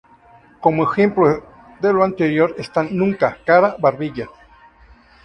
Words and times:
Como 0.61 0.89
ejemplo 0.91 1.43
de 1.79 1.93
lo 1.93 2.03
anterior 2.03 2.55
están 2.57 2.87
項, 2.87 2.93
‘nuca’; 2.97 3.29
顔, 3.45 3.45
‘cara; 3.45 3.67
顎, 3.75 3.81
‘barbilla’. 3.83 4.27